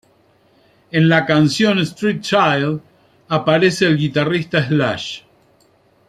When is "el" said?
3.85-3.99